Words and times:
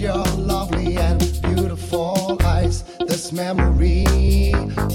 your 0.00 0.24
lovely 0.38 0.96
and 0.96 1.20
beautiful 1.42 2.38
eyes. 2.42 2.84
This 3.06 3.32
memory 3.32 4.06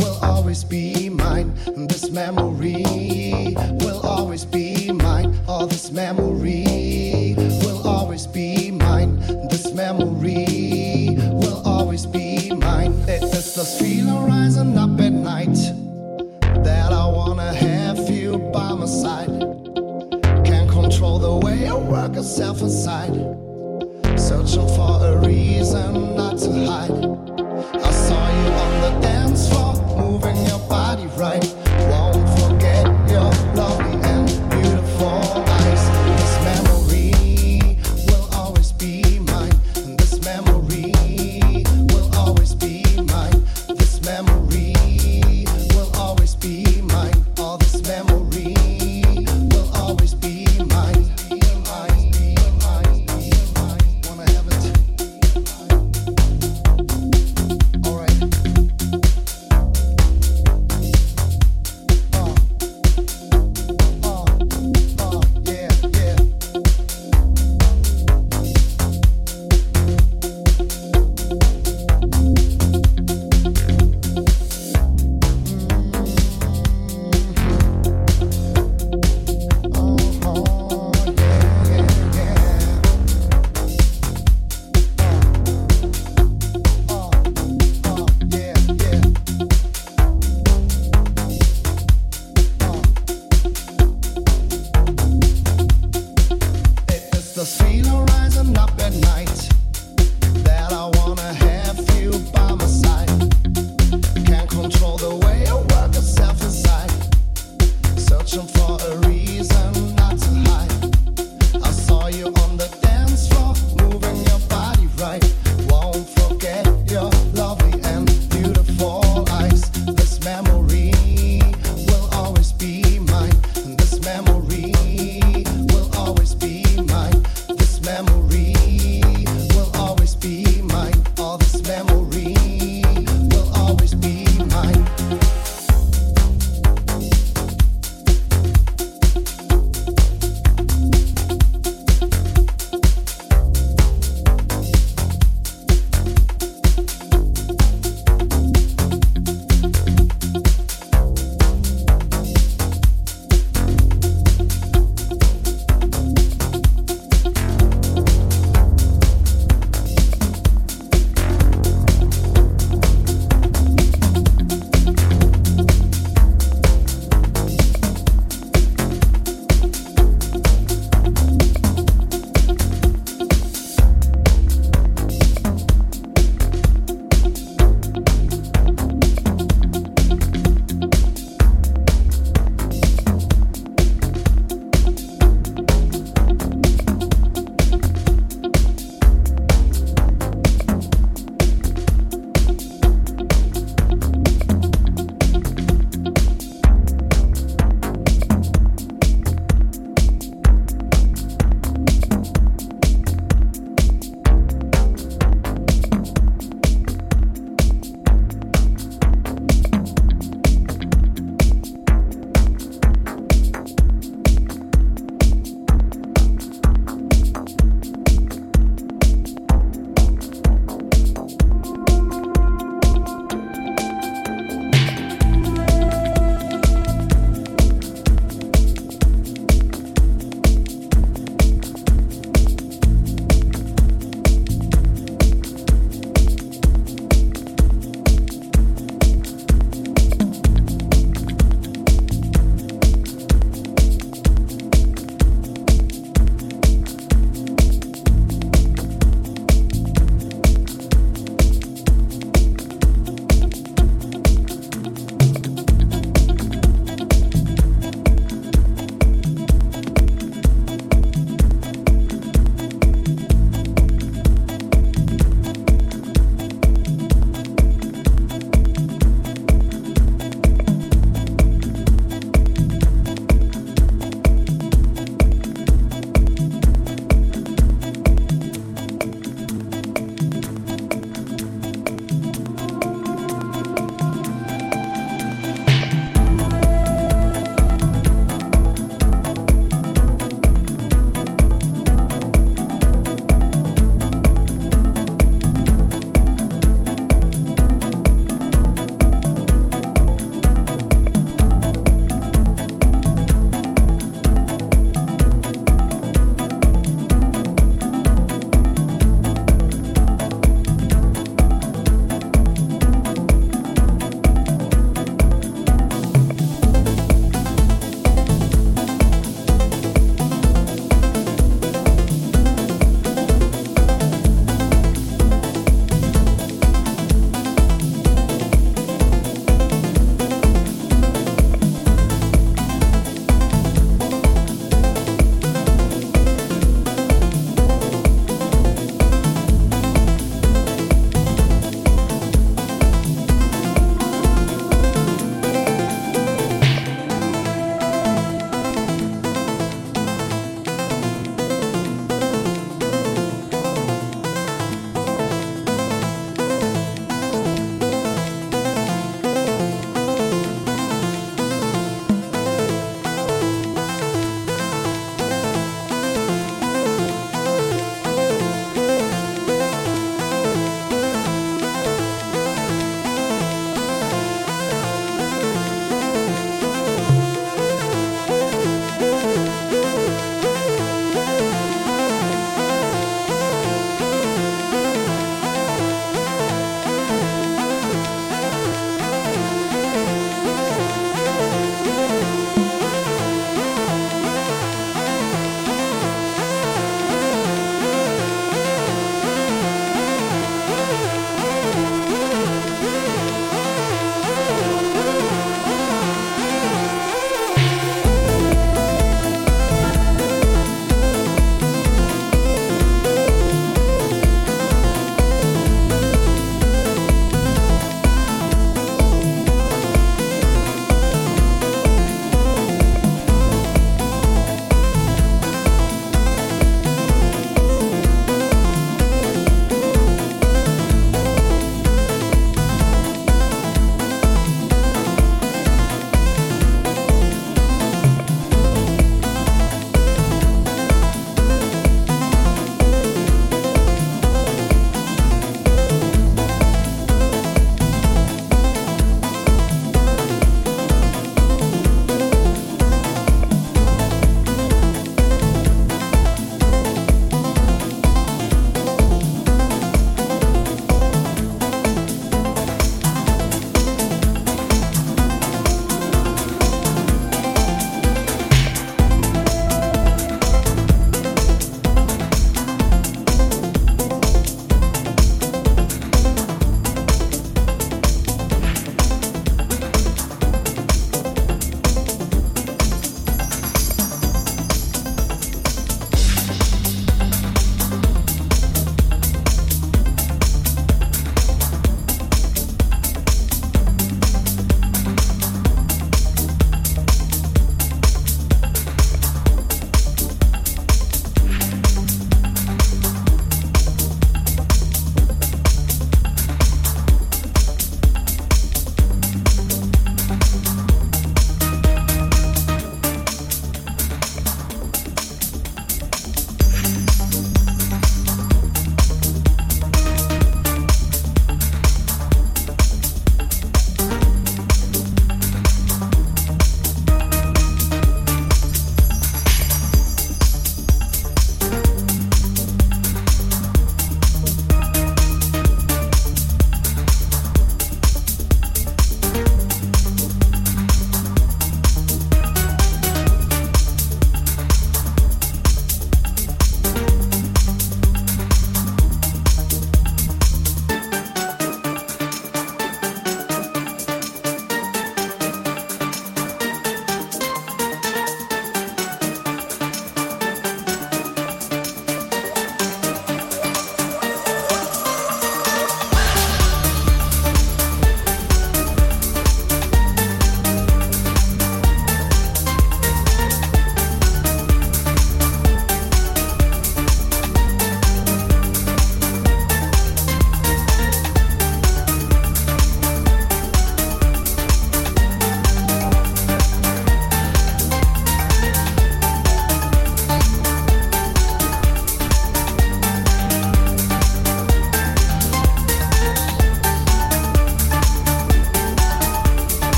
will 0.00 0.18
always 0.22 0.64
be 0.64 1.08
mine. 1.08 1.54
This 1.86 2.10
memory 2.10 3.54
will 3.80 4.00
always 4.04 4.44
be 4.44 4.90
mine. 4.90 5.38
Oh, 5.46 5.66
this 5.66 5.92
memory 5.92 7.34
will 7.36 7.86
always 7.86 8.26
be 8.26 8.72
mine. 8.72 9.20
This 9.48 9.72
memory 9.72 11.16
will 11.16 11.62
always 11.64 12.04
be 12.04 12.50
mine. 12.50 12.92
It 13.06 13.22
is 13.22 13.54
this 13.54 13.78
feeling 13.78 14.26
rising 14.26 14.76
up 14.76 15.00
at 15.00 15.12
night 15.12 15.58
that 16.64 16.92
I 16.92 17.06
wanna 17.06 17.54
have 17.54 18.10
you 18.10 18.38
by 18.52 18.72
my 18.74 18.86
side. 18.86 19.28
Can't 20.44 20.68
control 20.68 21.20
the 21.20 21.36
way 21.46 21.66
you 21.66 21.76
work 21.76 22.16
yourself 22.16 22.62
aside 22.62 23.47
searching 24.28 24.68
for 24.76 25.06
a 25.06 25.26
reason 25.26 26.14
not 26.14 26.36
to 26.36 26.52
hide. 26.66 27.17